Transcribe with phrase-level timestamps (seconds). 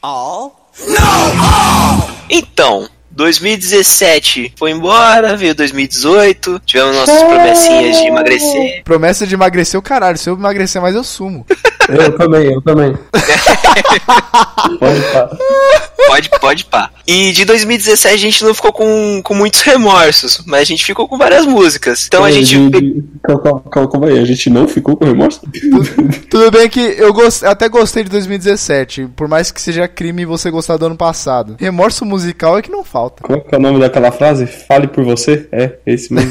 [0.00, 0.70] All?
[0.86, 0.96] No!
[0.96, 2.08] All!
[2.30, 8.84] Então, 2017 foi embora, veio 2018, tivemos nossas promessinhas de emagrecer.
[8.84, 11.44] Promessa de emagrecer o caralho, se eu emagrecer mais eu sumo.
[11.88, 12.96] Eu também, eu também.
[16.06, 16.30] pode.
[16.40, 16.90] Pode, pá.
[17.06, 21.08] E de 2017 a gente não ficou com, com muitos remorsos, mas a gente ficou
[21.08, 22.06] com várias músicas.
[22.06, 22.54] Então a gente.
[23.22, 25.40] Calma, calma, calma aí, a gente não ficou com remorso?
[25.50, 30.24] tudo, tudo bem que eu gost, até gostei de 2017, por mais que seja crime
[30.24, 31.56] você gostar do ano passado.
[31.58, 33.22] Remorso musical é que não falta.
[33.22, 34.46] Qual é o nome daquela frase?
[34.46, 35.48] Fale por você?
[35.50, 36.30] É, esse mesmo.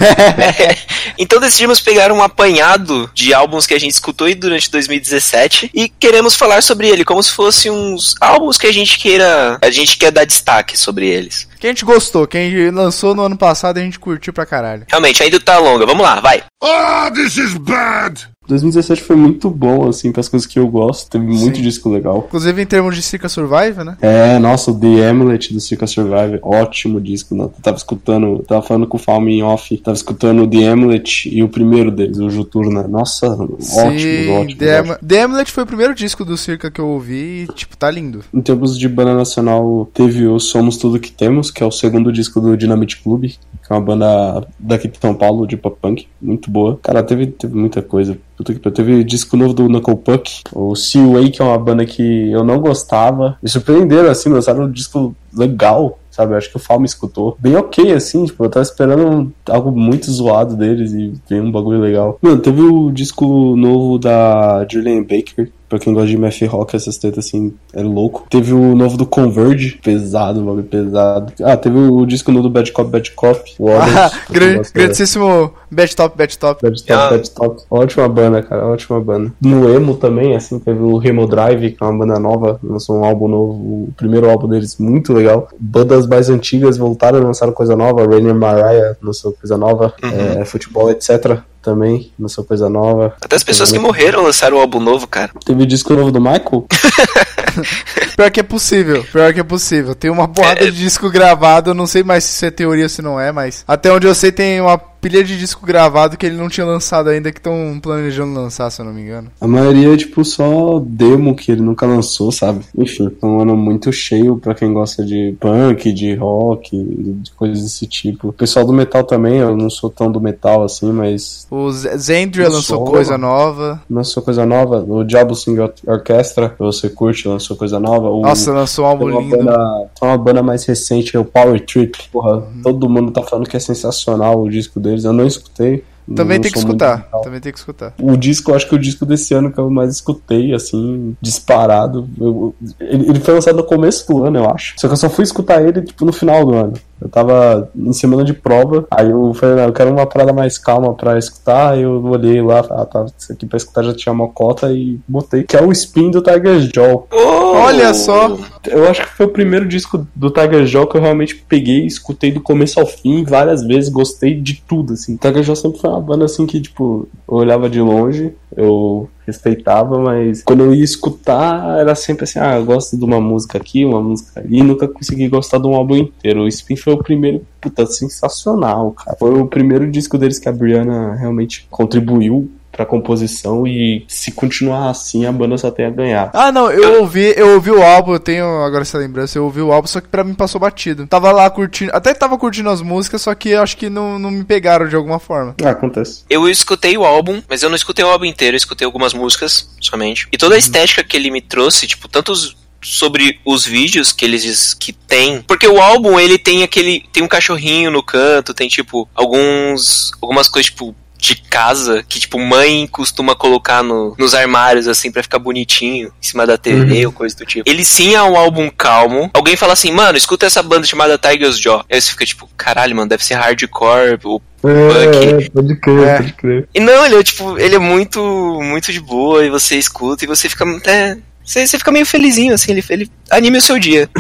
[1.18, 6.35] então decidimos pegar um apanhado de álbuns que a gente escutou durante 2017 e queremos
[6.35, 10.11] falar sobre ele como se fossem uns álbuns que a gente queira, a gente quer
[10.11, 11.47] dar destaque sobre eles.
[11.59, 14.85] Que a gente gostou, quem lançou no ano passado a gente curtiu pra caralho.
[14.89, 15.85] Realmente, ainda tá longa.
[15.85, 16.43] Vamos lá, vai.
[16.61, 18.27] Oh, this is bad!
[18.47, 21.09] 2017 foi muito bom, assim, para as coisas que eu gosto.
[21.09, 21.39] Teve Sim.
[21.43, 22.23] muito disco legal.
[22.27, 23.97] Inclusive em termos de Circa Survive, né?
[24.01, 27.35] É, nossa, o The Amulet do Circa Survive, ótimo disco.
[27.35, 27.43] Né?
[27.43, 31.29] Eu tava escutando, tava falando com o Falme em off, tava escutando o The Amulet
[31.29, 32.87] e o primeiro deles, o Juturna.
[32.87, 34.59] Nossa, Sim, ótimo, ótimo.
[34.59, 37.76] The, Am The Amulet foi o primeiro disco do Circa que eu ouvi e, tipo,
[37.76, 38.23] tá lindo.
[38.34, 42.11] Em termos de banda nacional, teve o Somos Tudo Que Temos, que é o segundo
[42.11, 43.37] disco do Dynamite Club, que
[43.73, 46.79] é uma banda daqui de São Paulo, de pop punk, muito boa.
[46.82, 48.17] Cara, teve, teve muita coisa.
[48.38, 51.84] Puta que teve disco novo do Knuckle Puck, o See Way, que é uma banda
[51.85, 53.35] que eu não gostava.
[53.41, 56.34] Me surpreenderam, assim, lançaram um disco legal, sabe?
[56.34, 57.35] Eu acho que o Fal me escutou.
[57.40, 61.79] Bem ok, assim, tipo, eu tava esperando algo muito zoado deles e veio um bagulho
[61.79, 62.20] legal.
[62.21, 66.97] Mano, teve o disco novo da Julian Baker, Pra quem gosta de math rock, essas
[66.97, 68.25] tetas assim, é louco.
[68.29, 71.34] Teve o novo do Converge, pesado, bagulho pesado.
[71.44, 73.41] Ah, teve o disco novo do Bad Cop, Bad Cop.
[73.69, 74.12] ah,
[74.73, 76.62] grandíssimo Bad Top, Bad Top.
[76.62, 77.09] Bad Top, ah.
[77.09, 77.63] Bad Top.
[77.69, 79.34] Ótima banda, cara, ótima banda.
[79.41, 83.03] No Emo também, assim, teve o Remo Drive, que é uma banda nova, lançou um
[83.03, 85.50] álbum novo, o primeiro álbum deles, muito legal.
[85.59, 90.41] Bandas mais antigas voltaram a lançar coisa nova, Rainer Mariah lançou coisa nova, uhum.
[90.41, 93.13] é, futebol, etc também, lançou coisa nova.
[93.22, 95.31] Até as pessoas que morreram lançaram um álbum novo, cara.
[95.45, 96.66] Teve disco novo do Michael?
[98.16, 99.94] Pior que é possível, pior que é possível.
[99.94, 100.66] Tem uma porrada é...
[100.66, 103.31] de disco gravado, eu não sei mais se isso é teoria ou se não é,
[103.31, 106.66] mas até onde eu sei tem uma pilha de disco gravado que ele não tinha
[106.66, 109.30] lançado ainda, que estão planejando lançar, se eu não me engano.
[109.40, 112.62] A maioria é tipo só demo que ele nunca lançou, sabe?
[112.78, 117.63] Enfim, é um ano muito cheio para quem gosta de punk, de rock, de coisas
[117.63, 118.30] desse tipo.
[118.30, 121.47] O pessoal do metal também, eu não sou tão do metal assim, mas.
[121.50, 123.81] O Zendria lançou coisa nova.
[123.90, 124.84] Lançou coisa nova.
[124.88, 128.09] O Diablo Sing Orchestra, que você curte, lançou coisa nova.
[128.09, 128.22] O...
[128.22, 129.38] Nossa, lançou um álbum lindo.
[129.38, 132.09] Banda, uma banda mais recente, é o Power Trip.
[132.12, 132.62] Porra, uhum.
[132.64, 135.03] todo mundo tá falando que é sensacional o disco deles.
[135.05, 135.83] Eu não escutei.
[136.16, 137.09] Também tem que escutar.
[137.23, 137.94] Também tem que escutar.
[138.01, 142.07] O disco, eu acho que o disco desse ano que eu mais escutei, assim, disparado.
[142.19, 144.75] Eu, ele, ele, foi lançado no começo do ano, eu acho.
[144.78, 146.73] Só que eu só fui escutar ele, tipo, no final do ano.
[147.00, 150.57] Eu tava em semana de prova, aí eu falei, não, eu quero uma parada mais
[150.57, 154.12] calma pra escutar, aí eu olhei lá, ah, tá, isso aqui pra escutar já tinha
[154.12, 157.07] uma cota e botei, que é o Spin do Tiger Jaw.
[157.12, 157.38] Oh!
[157.57, 158.35] Olha só!
[158.66, 162.31] Eu acho que foi o primeiro disco do Tiger Jaw que eu realmente peguei, escutei
[162.31, 165.17] do começo ao fim, várias vezes, gostei de tudo, assim.
[165.17, 170.00] Tiger Jaw sempre foi uma banda, assim, que, tipo, eu olhava de longe, eu respeitava,
[170.00, 173.84] mas quando eu ia escutar, era sempre assim, ah, eu gosto de uma música aqui,
[173.84, 176.41] uma música ali, e nunca consegui gostar de um álbum inteiro.
[176.41, 179.18] O Spin foi o primeiro, puta, sensacional, cara.
[179.19, 184.91] Foi o primeiro disco deles que a Brianna realmente contribuiu pra composição e se continuar
[184.91, 186.29] assim a banda só tem a ganhar.
[186.31, 189.61] Ah, não, eu ouvi, eu ouvi o álbum, eu tenho agora essa lembrança, eu ouvi
[189.61, 191.07] o álbum, só que pra mim passou batido.
[191.07, 194.43] Tava lá curtindo, até tava curtindo as músicas, só que acho que não, não me
[194.43, 195.55] pegaram de alguma forma.
[195.63, 196.23] Ah, acontece.
[196.29, 199.75] Eu escutei o álbum, mas eu não escutei o álbum inteiro, eu escutei algumas músicas
[199.81, 200.27] somente.
[200.31, 204.43] E toda a estética que ele me trouxe, tipo, tantos sobre os vídeos que eles
[204.43, 205.41] diz que tem.
[205.41, 207.03] Porque o álbum, ele tem aquele.
[207.11, 210.11] Tem um cachorrinho no canto, tem tipo alguns.
[210.21, 215.23] algumas coisas, tipo, de casa que, tipo, mãe costuma colocar no, nos armários, assim, para
[215.23, 217.07] ficar bonitinho, em cima da TV uhum.
[217.07, 217.69] ou coisa do tipo.
[217.69, 219.29] Ele sim é um álbum calmo.
[219.33, 221.84] Alguém fala assim, mano, escuta essa banda chamada Tiger's Jaw.
[221.90, 226.17] Aí você fica tipo, caralho, mano, deve ser hardcore, ou é, pode crer, é.
[226.17, 226.69] pode crer.
[226.73, 228.22] E não, ele é tipo, ele é muito,
[228.61, 231.17] muito de boa, e você escuta e você fica até
[231.47, 234.09] você, você fica meio felizinho, assim, ele, ele anime o seu dia.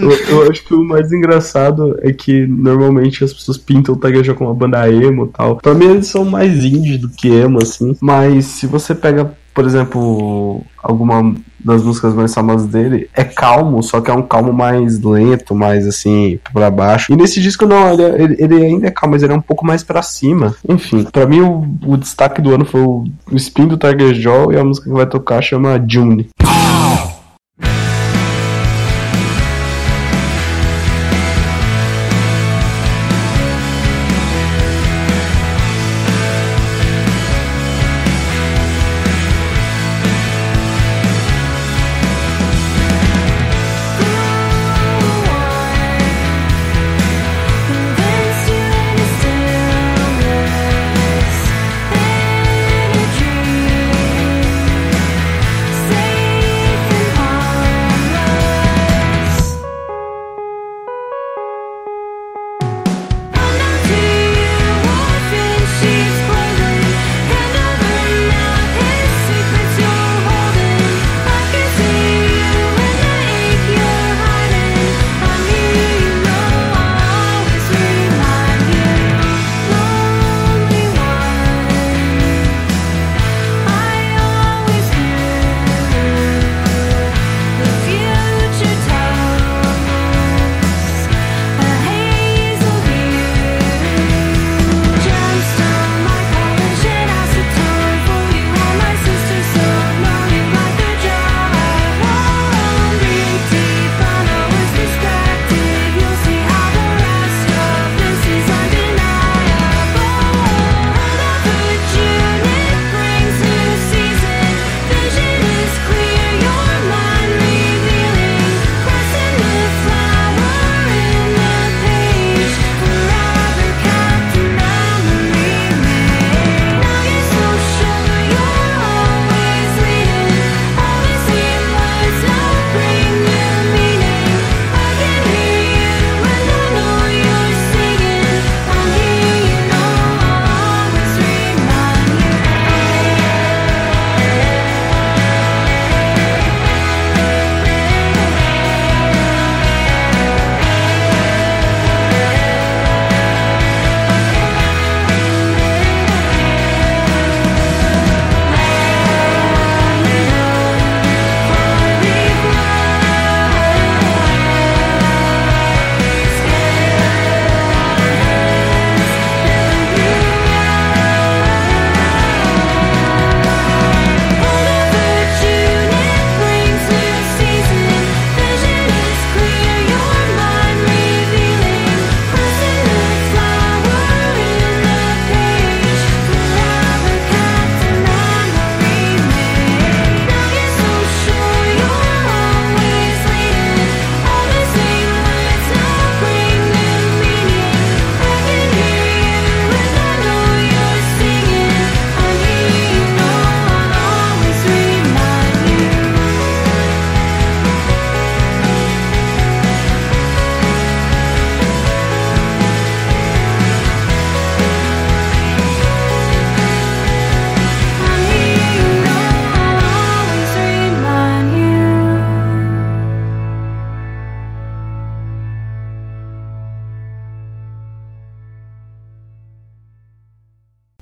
[0.00, 4.32] eu, eu, acho que o mais engraçado é que normalmente as pessoas pintam o Tageja
[4.32, 5.56] com uma banda emo e tal.
[5.56, 7.96] Pra mim eles são mais indie do que emo, assim.
[8.00, 14.02] Mas se você pega, por exemplo, alguma das músicas mais famosas dele, é calmo, só
[14.02, 17.10] que é um calmo mais lento, mais assim, pra baixo.
[17.10, 19.40] E nesse disco não, ele, é, ele, ele ainda é calmo, mas ele é um
[19.40, 20.54] pouco mais pra cima.
[20.68, 24.58] Enfim, pra mim o, o destaque do ano foi o, spin do Tiger Jaw e
[24.58, 26.28] a música que vai tocar chama June.
[26.44, 27.15] Oh!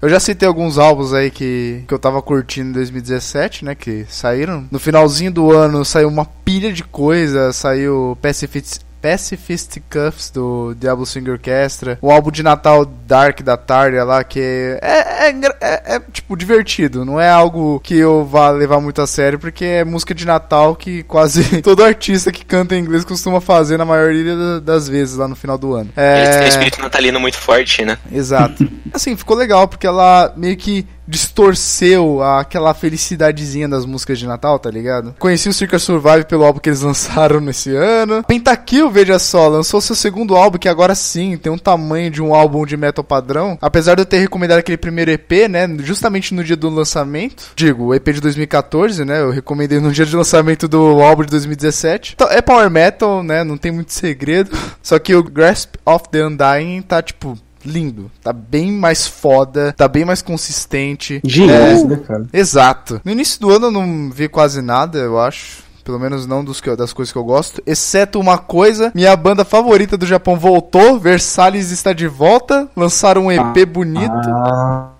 [0.05, 3.75] Eu já citei alguns álbuns aí que, que eu tava curtindo em 2017, né?
[3.75, 4.69] Que saíram.
[4.71, 7.55] No finalzinho do ano saiu uma pilha de coisa.
[7.55, 14.03] Saiu Pacifist, Pacifist Cuffs do Diablo Swing Orchestra, o álbum de Natal Dark da Tarja
[14.03, 14.41] lá, que
[14.81, 19.07] é, é, é, é, tipo divertido, não é algo que eu vá levar muito a
[19.07, 23.43] sério, porque é música de Natal que quase todo artista que canta em inglês costuma
[23.43, 25.91] fazer na maioria das vezes lá no final do ano.
[25.95, 26.23] É...
[26.23, 27.99] Ele tem um espírito natalino muito forte, né?
[28.11, 28.67] Exato.
[28.91, 34.71] assim, ficou legal, porque ela meio que distorceu aquela felicidadezinha das músicas de Natal, tá
[34.71, 35.15] ligado?
[35.19, 38.23] Conheci o Circa Survive pelo álbum que eles lançaram nesse ano.
[38.25, 42.35] Pentakill, veja só, lançou seu segundo álbum, que agora sim tem um tamanho de um
[42.35, 43.59] álbum de metal padrão.
[43.61, 45.69] Apesar de eu ter recomendado aquele primeiro EP, né?
[45.81, 47.53] Justamente no dia do lançamento.
[47.55, 49.21] Digo, o EP de 2014, né?
[49.21, 52.15] Eu recomendei no dia de lançamento do álbum de 2017.
[52.15, 53.45] Então, é power metal, né?
[53.45, 54.51] Não tem muito segredo.
[54.83, 58.11] Só que o Grasp of the Undying tá, tipo, lindo.
[58.23, 61.21] Tá bem mais foda, tá bem mais consistente.
[61.25, 62.27] Genial, é, né, cara?
[62.33, 63.01] Exato.
[63.05, 65.65] No início do ano eu não vi quase nada, eu acho.
[65.85, 67.63] Pelo menos não dos que, das coisas que eu gosto.
[67.67, 70.99] Exceto uma coisa: minha banda favorita do Japão voltou.
[70.99, 72.69] Versalhes está de volta.
[72.75, 74.11] Lançaram um EP bonito.
[74.11, 74.93] Ah,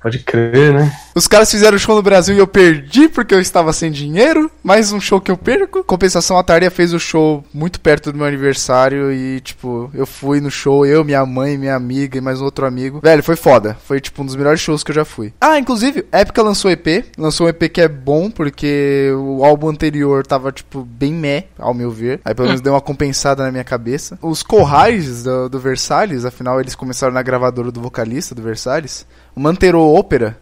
[0.00, 0.92] pode crer, né?
[1.14, 4.50] Os caras fizeram show no Brasil e eu perdi porque eu estava sem dinheiro.
[4.62, 5.84] Mais um show que eu perco.
[5.84, 9.12] Compensação, a Taria fez o show muito perto do meu aniversário.
[9.12, 12.66] E, tipo, eu fui no show, eu, minha mãe, minha amiga e mais um outro
[12.66, 13.00] amigo.
[13.02, 13.76] Velho, foi foda.
[13.84, 15.34] Foi, tipo, um dos melhores shows que eu já fui.
[15.40, 17.04] Ah, inclusive, Épica lançou EP.
[17.18, 21.74] Lançou um EP que é bom porque o álbum anterior tava, tipo, bem meh, ao
[21.74, 22.20] meu ver.
[22.24, 24.18] Aí pelo menos deu uma compensada na minha cabeça.
[24.22, 29.06] Os Corrais do, do Versalhes, afinal eles começaram na gravadora do vocalista do Versalhes.
[29.34, 29.78] O Mantero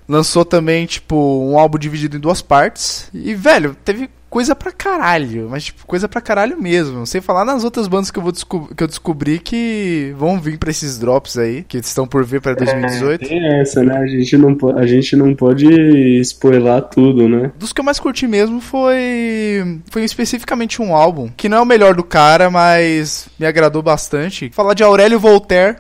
[0.09, 3.09] lançou também, tipo, um álbum dividido em duas partes.
[3.15, 7.05] E, velho, teve coisa pra caralho, mas tipo, coisa pra caralho mesmo.
[7.05, 10.71] Sem falar nas outras bandas que eu, vou que eu descobri que vão vir pra
[10.71, 13.25] esses drops aí, que estão por vir pra 2018.
[13.25, 13.99] É, tem essa, né?
[13.99, 15.67] A gente, não, a gente não pode
[16.21, 17.51] spoiler tudo, né?
[17.59, 19.81] Dos que eu mais curti mesmo foi.
[19.91, 24.51] Foi especificamente um álbum, que não é o melhor do cara, mas me agradou bastante.
[24.55, 25.77] Falar de Aurélio Voltaire.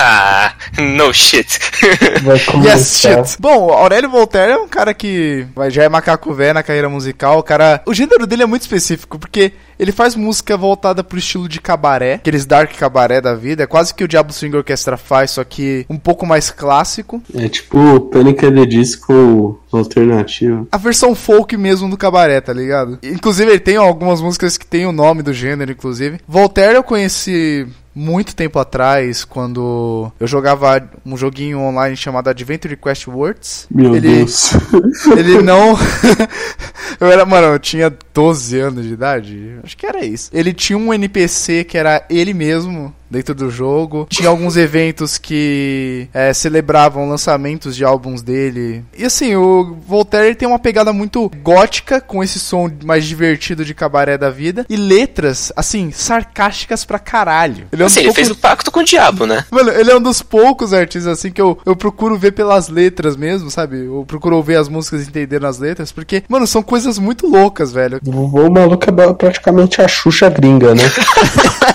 [0.96, 1.58] no shit.
[2.64, 3.36] yes, shit.
[3.38, 7.42] Bom, Aurélio Voltaire é um cara que já é macaco velho na carreira musical, o
[7.42, 11.60] cara o gênero dele é muito específico, porque ele faz música voltada pro estilo de
[11.60, 13.62] cabaré, aqueles dark cabaré da vida.
[13.62, 17.22] É quase que o Diablo Swing Orchestra faz, só que um pouco mais clássico.
[17.34, 18.42] É tipo Panic!
[18.50, 20.66] de Disco alternativo.
[20.70, 22.98] A versão folk mesmo do cabaré, tá ligado?
[23.02, 26.18] Inclusive ele tem algumas músicas que tem o nome do gênero, inclusive.
[26.26, 33.06] Voltaire eu conheci muito tempo atrás, quando eu jogava um joguinho online chamado Adventure Quest
[33.06, 33.66] Words.
[33.70, 34.52] Meu ele, Deus.
[35.16, 35.76] Ele não.
[36.98, 39.56] eu era, mano, eu tinha 12 anos de idade.
[39.62, 40.30] Acho que era isso.
[40.32, 44.06] Ele tinha um NPC que era ele mesmo dentro do jogo.
[44.08, 48.82] Tinha alguns eventos que é, celebravam lançamentos de álbuns dele.
[48.96, 53.74] E assim, o Voltaire tem uma pegada muito gótica, com esse som mais divertido de
[53.74, 54.64] cabaré da vida.
[54.68, 57.66] E letras, assim, sarcásticas pra caralho.
[57.70, 59.44] Ele, é um assim, ele fez o pacto com o diabo, né?
[59.50, 63.16] Mano, ele é um dos poucos artistas, assim, que eu, eu procuro ver pelas letras
[63.16, 63.84] mesmo, sabe?
[63.84, 67.72] Eu procuro ouvir as músicas e entender nas letras, porque, mano, são coisas muito loucas,
[67.72, 68.00] velho.
[68.06, 70.84] O maluco é praticamente a Xuxa gringa, né?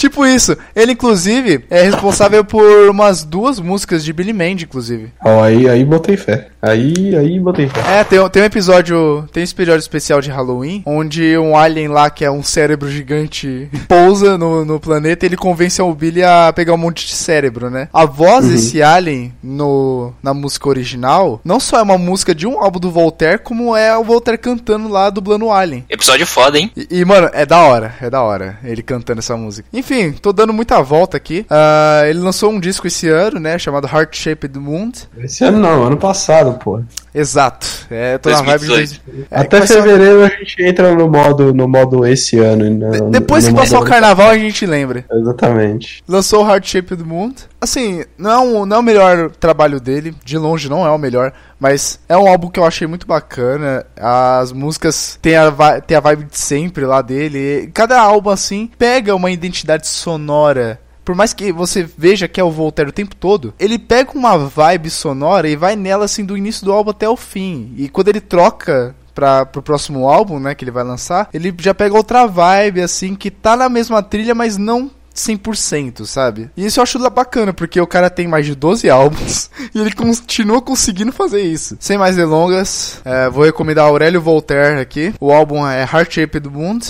[0.00, 0.56] Ci Tipo isso.
[0.76, 5.10] Ele, inclusive, é responsável por umas duas músicas de Billy Mandy, inclusive.
[5.24, 6.48] Ó, oh, aí, aí botei fé.
[6.60, 8.00] Aí, aí botei fé.
[8.00, 9.26] É, tem, tem um episódio.
[9.32, 13.70] Tem um episódio especial de Halloween, onde um alien lá, que é um cérebro gigante,
[13.88, 17.70] pousa no, no planeta e ele convence o Billy a pegar um monte de cérebro,
[17.70, 17.88] né?
[17.92, 18.50] A voz uhum.
[18.50, 22.90] desse alien no, na música original não só é uma música de um álbum do
[22.90, 25.84] Voltaire, como é o Voltaire cantando lá, dublando o alien.
[25.88, 26.70] Episódio foda, hein?
[26.76, 29.66] E, e mano, é da hora, é da hora ele cantando essa música.
[29.72, 31.46] Enfim, tô dando muita volta aqui.
[31.50, 33.58] Uh, ele lançou um disco esse ano, né?
[33.58, 35.08] Chamado Heart Shaped Wound.
[35.18, 36.82] Esse ano não, ano passado, pô.
[37.14, 37.66] Exato.
[37.90, 38.70] É, tô 2018.
[38.70, 39.26] na vibe de...
[39.30, 42.70] é, Até fevereiro a gente entra no modo, no modo esse ano.
[42.70, 45.04] No, de depois que passar o carnaval a gente lembra.
[45.12, 46.02] Exatamente.
[46.08, 47.34] Lançou Heart Shaped Wound.
[47.60, 50.98] Assim, não é, um, não é o melhor trabalho dele, de longe não é o
[50.98, 53.84] melhor, mas é um álbum que eu achei muito bacana.
[53.96, 57.70] As músicas têm a, têm a vibe de sempre lá dele.
[57.74, 62.52] Cada álbum, assim, pega uma identidade sonora por mais que você veja que é o
[62.52, 66.64] Voltaire o tempo todo, ele pega uma vibe sonora e vai nela assim do início
[66.64, 67.74] do álbum até o fim.
[67.76, 71.74] E quando ele troca para pro próximo álbum, né, que ele vai lançar, ele já
[71.74, 76.48] pega outra vibe assim que tá na mesma trilha, mas não 100%, sabe?
[76.56, 79.90] E isso eu acho bacana, porque o cara tem mais de 12 álbuns e ele
[79.90, 81.76] continua conseguindo fazer isso.
[81.80, 85.12] Sem mais delongas, é, vou recomendar Aurélio Voltaire aqui.
[85.18, 86.86] O álbum é Heart Shaped Wound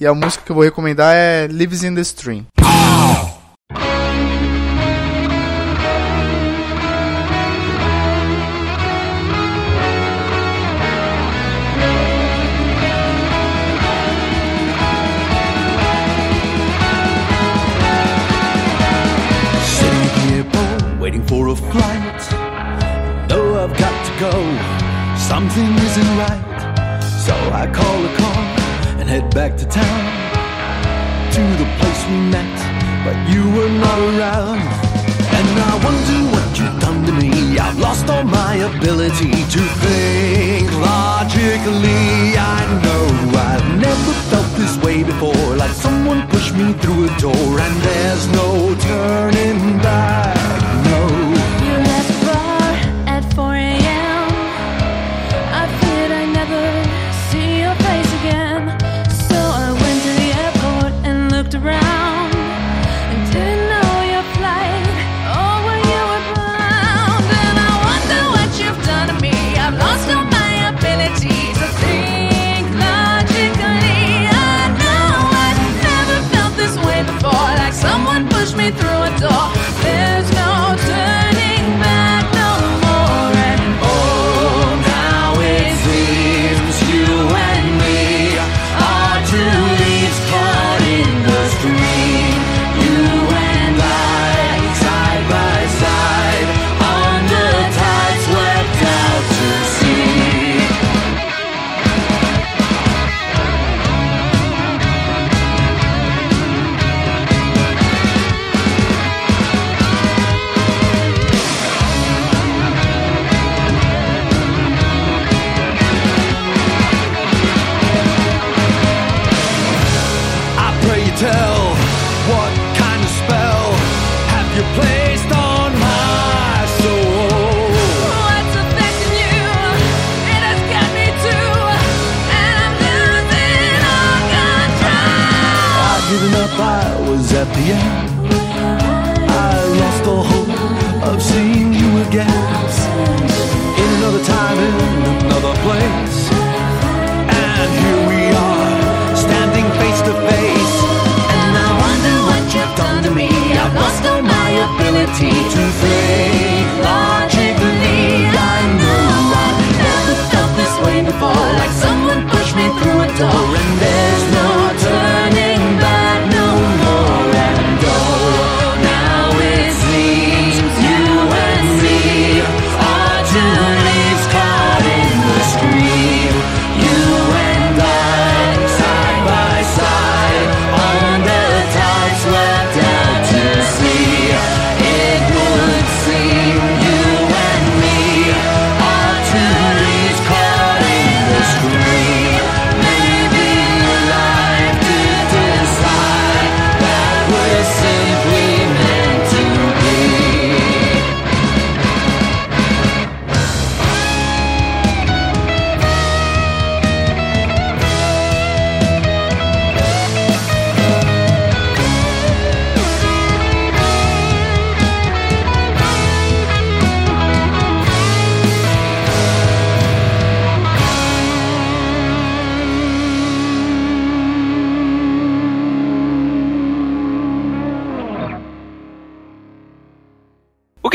[0.00, 2.46] e a música que eu vou recomendar é Lives in the Stream.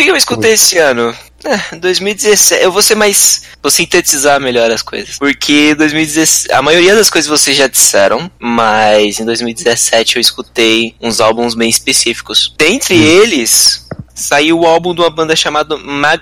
[0.05, 1.13] Que, que eu escutei esse ano?
[1.43, 2.63] É, 2017.
[2.63, 3.43] Eu vou ser mais.
[3.61, 5.17] Vou sintetizar melhor as coisas.
[5.17, 6.51] Porque 2017.
[6.51, 8.29] A maioria das coisas vocês já disseram.
[8.39, 12.53] Mas em 2017 eu escutei uns álbuns bem específicos.
[12.57, 16.21] Dentre eles, saiu o álbum de uma banda chamada Mag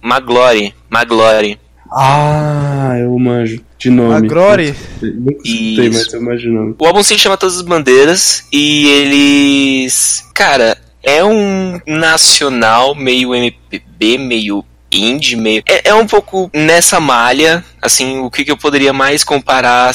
[0.00, 0.74] Maglory.
[0.90, 1.58] Maglory.
[1.94, 3.60] Ah, eu manjo.
[3.78, 4.14] De nome.
[4.14, 4.74] A Glory?
[5.02, 6.74] Nunca escutei, mas eu manjo de nome.
[6.78, 10.24] O álbum se chama Todas as Bandeiras e eles.
[10.32, 15.62] Cara, é um nacional meio MPB, meio indie, meio.
[15.68, 17.64] É, é um pouco nessa malha.
[17.80, 19.92] Assim, o que, que eu poderia mais comparar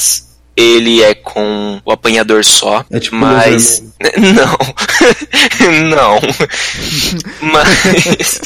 [0.58, 2.84] ele é com o Apanhador Só.
[2.90, 3.80] É tipo mas.
[4.18, 4.58] Não.
[5.88, 6.20] não.
[7.52, 8.40] mas.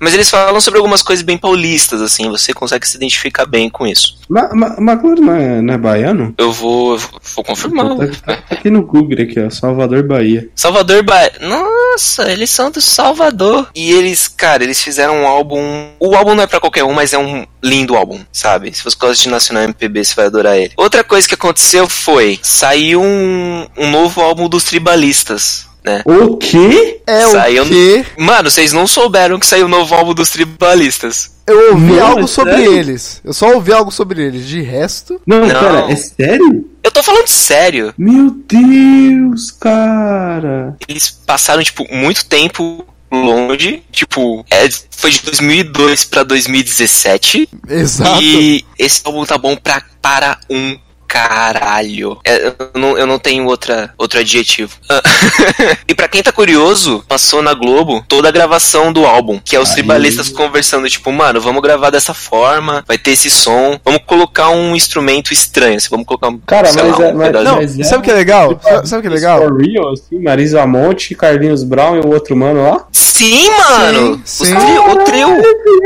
[0.00, 2.28] Mas eles falam sobre algumas coisas bem paulistas, assim.
[2.30, 4.18] Você consegue se identificar bem com isso.
[4.28, 6.34] Ma Ma não é, não é baiano?
[6.38, 7.02] Eu vou, eu
[7.34, 7.96] vou confirmar.
[7.96, 9.50] Tá, tá- tá aqui no Google aqui, ó.
[9.50, 10.48] Salvador, Bahia.
[10.54, 11.32] Salvador Bahia.
[11.40, 13.68] Nossa, eles são do Salvador.
[13.74, 15.88] E eles, cara, eles fizeram um álbum.
[16.00, 18.72] O álbum não é pra qualquer um, mas é um lindo álbum, sabe?
[18.74, 20.72] Se você gosta de Nacional MPB, você vai adorar ele.
[20.76, 25.66] Outra coisa que aconteceu foi: saiu um, um novo álbum dos tribalistas.
[25.84, 26.02] Né?
[26.04, 27.00] O quê?
[27.06, 28.04] É Saiu o quê?
[28.16, 31.32] Mano, vocês não souberam que saiu o novo álbum dos tribalistas.
[31.44, 32.72] Eu ouvi Não, algo é sobre sério?
[32.72, 33.20] eles.
[33.24, 34.46] Eu só ouvi algo sobre eles.
[34.46, 35.48] De resto, Não, Não.
[35.48, 36.70] pera, é sério?
[36.84, 37.92] Eu tô falando sério.
[37.98, 40.76] Meu Deus, cara.
[40.86, 43.82] Eles passaram, tipo, muito tempo longe.
[43.90, 47.48] Tipo, é, foi de 2002 pra 2017.
[47.68, 48.22] exato.
[48.22, 50.78] E esse álbum tá bom pra, para um
[51.12, 52.18] caralho.
[52.24, 54.76] É, eu, não, eu não tenho outra, outro adjetivo.
[54.88, 55.02] Ah.
[55.86, 59.60] e pra quem tá curioso, passou na Globo toda a gravação do álbum, que é
[59.60, 59.74] os Aí.
[59.76, 64.74] tribalistas conversando, tipo, mano, vamos gravar dessa forma, vai ter esse som, vamos colocar um
[64.74, 66.38] instrumento estranho, assim, vamos colocar um.
[66.46, 67.44] Cara, mas lá, é- um mas- pedaço.
[67.44, 68.60] Não, Mas é- sabe o que é legal?
[68.62, 69.38] Sabe, sabe o que é legal?
[69.38, 72.86] For real, assim, Marisa Monte, Carlinhos Brown e o outro mano lá?
[72.92, 74.20] Sim, mano!
[74.24, 74.54] Sim, Os sim.
[74.56, 75.28] trio- o trio.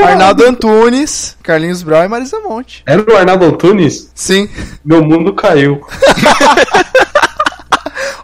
[0.02, 2.82] Arnaldo Antunes, Carlinhos Brown e Marisa Monte.
[2.84, 4.10] Era o Arnaldo Antunes?
[4.14, 4.48] Sim.
[4.84, 5.80] Meu mundo caiu.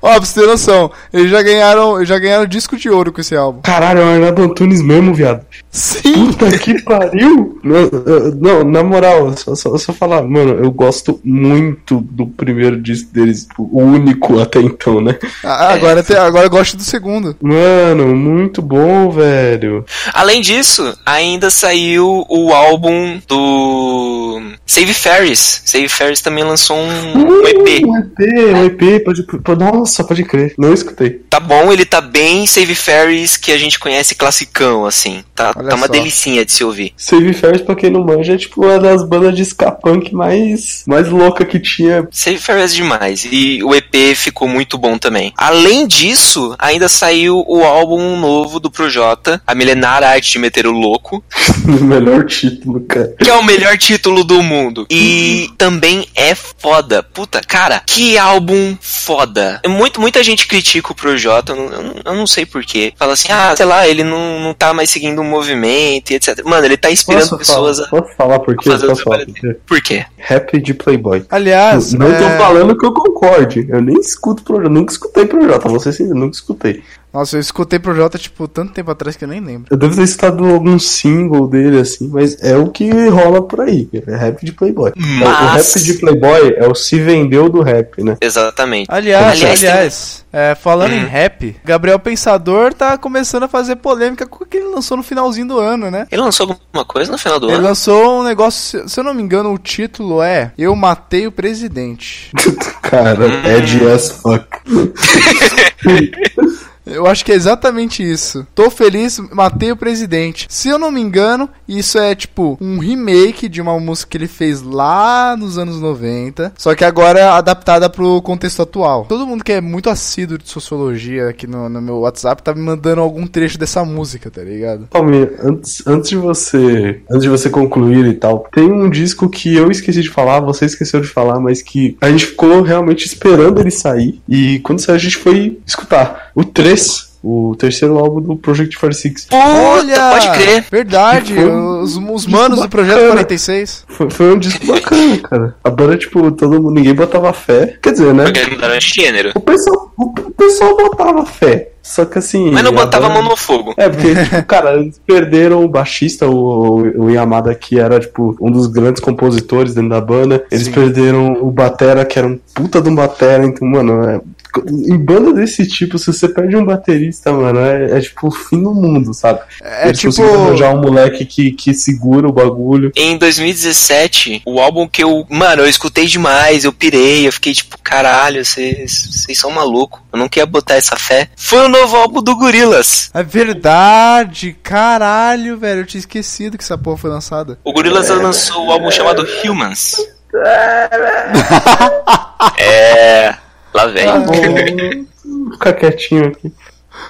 [0.03, 3.21] Ó, pra você ter noção, eles já ganharam, eles já ganharam disco de ouro com
[3.21, 3.61] esse álbum.
[3.63, 5.47] Caralho, é o Arnaldo Antunes mesmo, viado.
[5.71, 6.27] Sim.
[6.27, 7.59] Puta que pariu!
[7.63, 13.11] Não, não, na moral, só, só, só falar, mano, eu gosto muito do primeiro disco
[13.13, 15.19] deles, tipo, o único até então, né?
[15.45, 17.37] Ah, agora, tem- agora eu gosto do segundo.
[17.41, 19.85] Mano, muito bom, velho.
[20.13, 25.63] Além disso, ainda saiu o álbum do Save Ferris.
[25.65, 27.85] Save Ferris também lançou um, um EP.
[27.87, 28.19] Um EP,
[28.55, 31.21] um EP, pode, pode, nossa, pode crer, não escutei.
[31.29, 35.25] Tá bom, ele tá bem Save Ferris que a gente conhece classicão, assim.
[35.35, 35.93] Tá, Olha tá uma só.
[35.93, 36.93] delicinha de se ouvir.
[36.97, 40.85] Save Ferris, pra quem não manja, é tipo uma das bandas de ska punk mais,
[40.87, 42.07] mais louca que tinha.
[42.13, 43.27] Save Ferris é demais.
[43.31, 45.33] E o EP ficou muito bom também.
[45.37, 50.71] Além disso, ainda saiu o álbum novo do Projota, A Milenar Arte de Meter o
[50.71, 51.25] Louco.
[51.67, 53.15] o melhor título, cara.
[53.19, 54.87] que é o melhor título do mundo.
[54.91, 57.03] E também é foda.
[57.03, 59.61] Puta, cara, que álbum foda.
[59.67, 62.93] Muito, muita gente critica o Projota, eu não, eu não- eu não sei porquê.
[62.97, 66.43] Fala assim, ah, sei lá, ele não, não tá mais seguindo o movimento e etc.
[66.45, 68.71] Mano, ele tá inspirando Posso pessoas falar, a posso falar por quê?
[68.71, 69.41] Posso falar por quê?
[69.41, 69.57] dele.
[69.67, 70.05] Por quê?
[70.19, 71.25] Rap de Playboy.
[71.31, 73.67] Aliás, não tô é- falando que eu concorde.
[73.69, 74.69] Eu nem escuto Projota.
[74.69, 75.69] Nunca escutei Projota.
[75.69, 76.83] Vou ser sincero, nunca escutei.
[77.13, 79.67] Nossa, eu escutei Projota, tipo, tanto tempo atrás que eu nem lembro.
[79.71, 83.89] Eu devo ter escutado algum single dele, assim, mas é o que rola por aí.
[84.07, 84.93] É rap de Playboy.
[84.97, 88.17] O- O Mas- rap de Playboy é o se vendeu do rap, né?
[88.21, 88.87] Exatamente.
[88.91, 91.09] Aliás, Aliás, aliás, é, falando em Hum.
[91.09, 95.49] rap, Gabriel Pensador tá começando a fazer polêmica com o que ele lançou no finalzinho
[95.49, 96.07] do ano, né?
[96.11, 97.65] Ele lançou alguma coisa no final do Ele ano?
[97.65, 102.31] lançou um negócio, se eu não me engano, o título é Eu Matei o Presidente.
[102.81, 104.47] Cara, é de as fuck.
[106.85, 108.47] Eu acho que é exatamente isso.
[108.55, 110.47] Tô feliz, matei o presidente.
[110.49, 114.27] Se eu não me engano, isso é tipo um remake de uma música que ele
[114.27, 119.07] fez lá nos anos 90, só que agora adaptada pro contexto atual.
[119.09, 122.61] Todo mundo que é muito assíduo de sociologia aqui no, no meu WhatsApp tá me
[122.61, 124.89] mandando algum trecho dessa música, tá ligado?
[124.91, 127.01] Palmeiras, antes, antes de você.
[127.11, 130.67] Antes de você concluir e tal, tem um disco que eu esqueci de falar, você
[130.67, 134.21] esqueceu de falar, mas que a gente ficou realmente esperando ele sair.
[134.29, 136.31] E quando saiu, a gente foi escutar.
[136.35, 136.45] O
[136.77, 139.27] 3, o terceiro álbum do Project 46.
[139.27, 140.65] Puta, pode crer.
[140.71, 143.11] Verdade, foi os, os manos do Projeto bacana.
[143.13, 143.85] 46.
[143.89, 145.57] Foi, foi um disco bacana, cara.
[145.63, 147.79] A banda, tipo, todo mundo, ninguém botava fé.
[147.81, 148.25] Quer dizer, né?
[148.25, 149.31] Porque mudaram de gênero.
[149.37, 151.69] O pessoal, o pessoal botava fé.
[151.81, 152.51] Só que assim.
[152.53, 153.75] Mas não botava a banda- mão no fogo.
[153.77, 158.51] É, porque, tipo, cara, eles perderam o baixista, o, o Yamada, que era, tipo, um
[158.53, 160.45] dos grandes compositores dentro da banda.
[160.51, 160.73] Eles Sim.
[160.73, 163.45] perderam o Batera, que era um puta de um Batera.
[163.45, 164.21] Então, mano, é-
[164.67, 168.63] em banda desse tipo, se você perde um baterista, mano, é, é tipo o fim
[168.63, 169.41] do mundo, sabe?
[169.63, 170.23] É Eles tipo.
[170.23, 172.93] arranjar um moleque que, que segura o bagulho.
[172.95, 175.27] Em 2017, o álbum que eu.
[175.29, 180.01] Mano, eu escutei demais, eu pirei, eu fiquei tipo, caralho, vocês vocês são malucos.
[180.13, 181.29] Eu não queria botar essa fé.
[181.37, 183.11] Foi o novo álbum do Gorillaz.
[183.15, 185.81] É verdade, caralho, velho.
[185.81, 187.59] Eu tinha esquecido que essa porra foi lançada.
[187.65, 189.97] O Gorillaz lançou o álbum chamado Humans.
[192.59, 193.35] é.
[193.75, 194.07] Lá vem.
[194.07, 195.05] Bom.
[195.45, 196.53] Vou ficar quietinho aqui.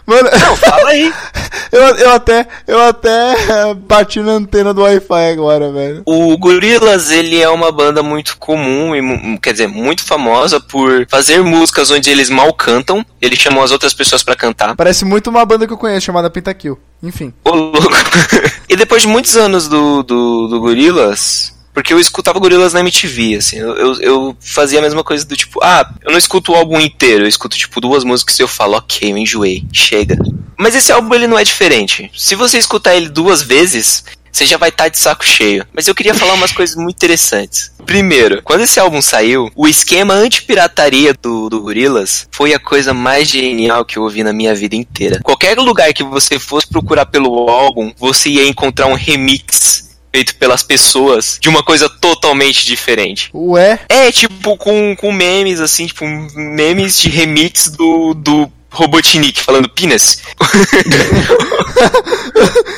[0.07, 1.13] Mano, Não, fala aí.
[1.73, 6.03] eu, eu até, eu até bati na antena do Wi-Fi agora, velho.
[6.07, 11.43] O Gorillaz, ele é uma banda muito comum, e, quer dizer, muito famosa por fazer
[11.43, 13.05] músicas onde eles mal cantam.
[13.21, 14.75] Eles chamam as outras pessoas pra cantar.
[14.77, 16.79] Parece muito uma banda que eu conheço chamada Pentakill.
[17.03, 17.33] Enfim.
[17.45, 17.93] Ô, louco.
[18.69, 23.37] e depois de muitos anos do, do, do Gorillaz, porque eu escutava Gorillaz na MTV,
[23.37, 26.81] assim, eu, eu, fazia a mesma coisa do tipo, ah, eu não escuto o álbum
[26.81, 30.19] inteiro, eu escuto tipo duas músicas e eu falo, ok, eu enjoei, chega.
[30.59, 32.11] Mas esse álbum ele não é diferente.
[32.17, 35.67] Se você escutar ele duas vezes, você já vai estar de saco cheio.
[35.73, 37.73] Mas eu queria falar umas coisas muito interessantes.
[37.85, 43.29] Primeiro, quando esse álbum saiu, o esquema anti-pirataria do, do Gorillaz foi a coisa mais
[43.29, 45.21] genial que eu ouvi na minha vida inteira.
[45.23, 50.63] Qualquer lugar que você fosse procurar pelo álbum, você ia encontrar um remix feito pelas
[50.63, 53.31] pessoas de uma coisa totalmente diferente.
[53.33, 59.69] Ué, É, tipo, com, com memes, assim, tipo, memes de remix do, do Robotnik falando
[59.69, 60.19] penis.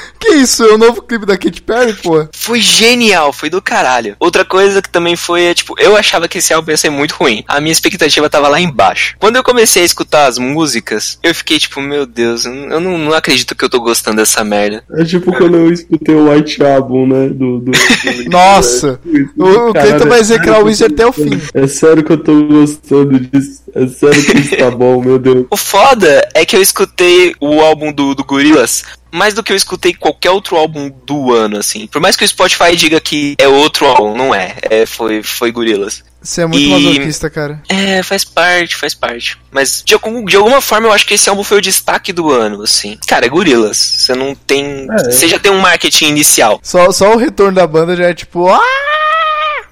[0.24, 0.64] Que isso?
[0.64, 2.26] É o novo clipe da Katy Perry, pô?
[2.32, 4.16] Foi genial, foi do caralho.
[4.18, 7.12] Outra coisa que também foi, é, tipo, eu achava que esse álbum ia ser muito
[7.12, 7.44] ruim.
[7.46, 9.16] A minha expectativa tava lá embaixo.
[9.20, 13.12] Quando eu comecei a escutar as músicas, eu fiquei tipo, meu Deus, eu não, não
[13.12, 14.82] acredito que eu tô gostando dessa merda.
[14.92, 17.28] É tipo quando eu escutei o White Album, né?
[17.28, 17.70] Do, do,
[18.24, 18.98] do- Nossa!
[19.36, 21.40] O, Cleiton vai é execrar sério o Wizard que até eu o fim.
[21.52, 23.62] É sério que eu tô gostando disso.
[23.74, 25.46] É sério que isso tá bom, meu Deus.
[25.50, 28.84] O foda é que eu escutei o álbum do, do Gorillaz
[29.14, 31.86] mais do que eu escutei qualquer outro álbum do ano, assim.
[31.86, 34.56] Por mais que o Spotify diga que é outro álbum, não é.
[34.62, 36.02] é foi, foi Gorillaz.
[36.20, 37.62] Você é muito E- masoquista, cara.
[37.68, 39.38] É, faz parte, faz parte.
[39.50, 42.30] Mas de, algum, de alguma forma eu acho que esse álbum foi o destaque do
[42.30, 42.98] ano, assim.
[43.06, 43.76] Cara, é Gorillaz.
[43.76, 44.86] Você não tem.
[44.90, 45.04] É.
[45.12, 46.58] Você já tem um marketing inicial.
[46.62, 48.60] Só, só o retorno da banda já é tipo, ah!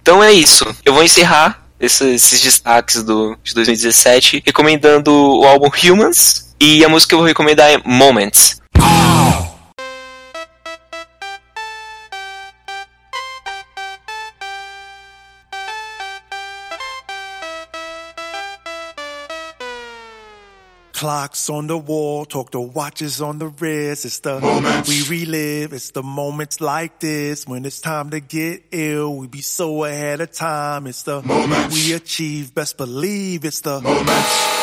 [0.00, 0.64] Então é isso.
[0.84, 6.52] Eu vou encerrar esse- esses destaques do, de 2017 recomendando o álbum Humans.
[6.60, 8.61] E a música que eu vou recomendar é Moments.
[21.02, 24.04] Clocks on the wall, talk to watches on the wrist.
[24.04, 25.72] It's the moments we relive.
[25.72, 29.16] It's the moments like this when it's time to get ill.
[29.16, 30.86] We be so ahead of time.
[30.86, 32.54] It's the moments we achieve.
[32.54, 34.61] Best believe it's the moments.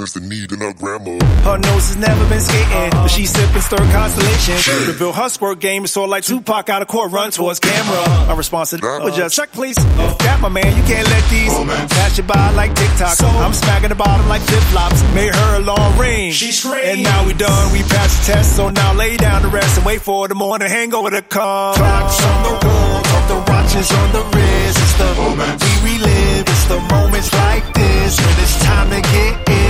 [0.00, 1.18] Sense the need in her grandma.
[1.44, 4.56] Her nose has never been skating, but she's sipping stir constellation.
[4.88, 8.32] Reveal her squirt game is sort of like Tupac out of court, run towards camera.
[8.32, 9.76] A response to but just check please.
[9.76, 11.52] That my man, you can't let these
[11.92, 13.20] pass you by like TikTok.
[13.22, 15.02] I'm smacking the bottom like flip flops.
[15.14, 16.32] Made her a long ring.
[16.32, 19.76] She And now we done, we passed the test, so now lay down the rest
[19.76, 21.74] and wait for the morning hangover to come.
[21.74, 24.78] Clocks on the wall, the watches on the wrist.
[24.80, 26.44] It's the moments we relive.
[26.48, 29.69] It's the moments like this when it's time to get ill.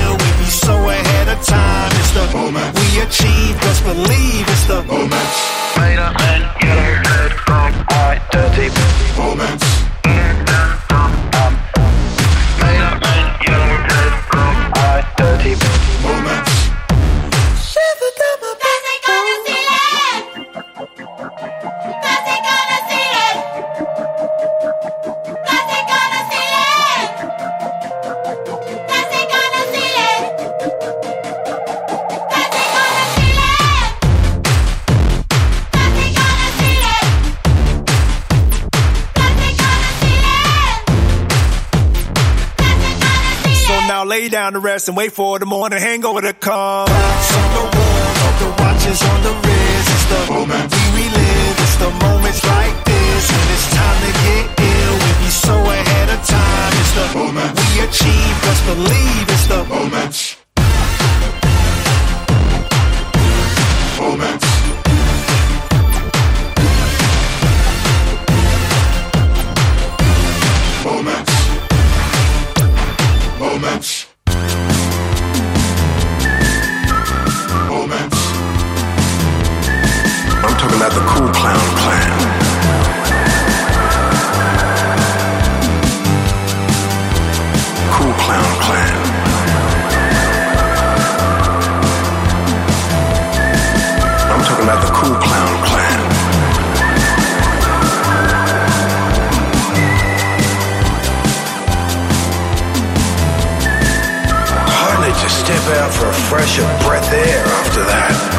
[0.60, 1.90] So ahead of time.
[2.00, 3.58] It's the moments we achieve.
[3.62, 5.36] Just believe it's the moments.
[5.78, 8.68] Made up and yellow, red, from white, dirty
[9.16, 9.80] moments.
[44.30, 46.86] Down to rest and wait for the morning hangover to come.
[46.86, 49.88] Clocks on the wall, talk the watches on the wrist.
[49.90, 51.56] It's the moments we relive.
[51.58, 54.94] It's the moments like this when it's time to get ill.
[55.02, 56.72] We be so ahead of time.
[56.80, 58.34] It's the moments we achieve.
[58.46, 60.36] Just believe it's the moments.
[63.98, 64.59] Moments.
[88.30, 88.94] Clown Clan.
[94.30, 96.00] I'm talking about the Cool Clown Clan.
[104.70, 108.29] Hardly to step out for a fresher breath air after that.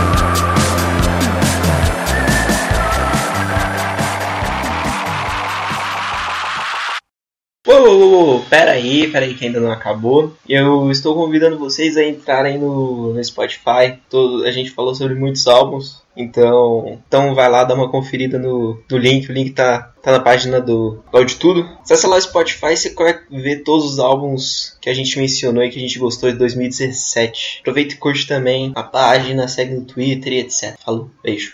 [7.83, 10.35] Uou, pera aí, pera aí que ainda não acabou.
[10.47, 13.97] Eu estou convidando vocês a entrarem no, no Spotify.
[14.07, 18.79] Todo, a gente falou sobre muitos álbuns, então, então vai lá dar uma conferida no,
[18.89, 19.29] no link.
[19.29, 21.69] O link tá, tá na página do Áudio Tudo.
[21.81, 25.63] Acessa lá o Spotify e você vai ver todos os álbuns que a gente mencionou
[25.63, 27.59] e que a gente gostou de 2017.
[27.61, 30.75] Aproveita e curte também a página, segue no Twitter e etc.
[30.83, 31.49] Falou, beijo.